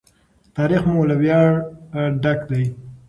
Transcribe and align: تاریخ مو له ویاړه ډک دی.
تاریخ 0.57 0.81
مو 0.91 1.01
له 1.09 1.15
ویاړه 1.21 1.53
ډک 2.23 2.39
دی. 2.51 2.63